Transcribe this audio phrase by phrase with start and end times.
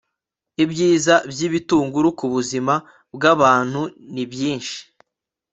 [0.63, 2.73] ibyiza by'ibitunguru ku buzima
[3.15, 3.81] bw'abantu
[4.13, 4.79] ni byinshi